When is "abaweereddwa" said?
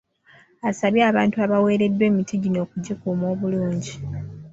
1.45-2.03